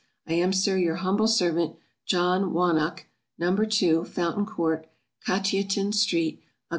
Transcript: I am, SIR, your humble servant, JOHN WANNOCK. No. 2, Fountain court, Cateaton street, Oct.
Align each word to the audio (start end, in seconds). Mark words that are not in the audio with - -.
I 0.25 0.33
am, 0.33 0.51
SIR, 0.51 0.77
your 0.79 0.95
humble 0.95 1.27
servant, 1.27 1.75
JOHN 2.07 2.53
WANNOCK. 2.53 3.05
No. 3.37 3.55
2, 3.55 4.03
Fountain 4.05 4.47
court, 4.47 4.87
Cateaton 5.27 5.93
street, 5.93 6.39
Oct. 6.39 6.43